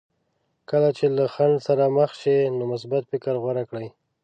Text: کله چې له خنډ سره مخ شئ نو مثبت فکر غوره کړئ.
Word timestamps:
کله 0.69 0.89
چې 0.97 1.05
له 1.17 1.23
خنډ 1.33 1.55
سره 1.67 1.93
مخ 1.97 2.11
شئ 2.21 2.37
نو 2.57 2.63
مثبت 2.73 3.03
فکر 3.11 3.33
غوره 3.43 3.63
کړئ. 3.69 3.87